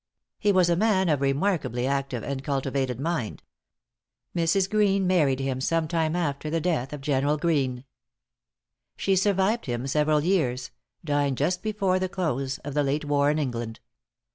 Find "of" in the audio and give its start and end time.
1.09-1.21, 6.91-7.01, 12.63-12.73